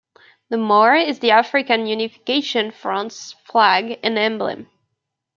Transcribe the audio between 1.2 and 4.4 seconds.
African Unification Front's flag and